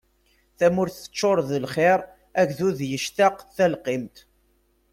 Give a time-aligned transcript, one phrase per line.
[0.57, 1.99] Tamurt teččur d lxiṛ
[2.41, 4.15] agdud yectaq talqimt.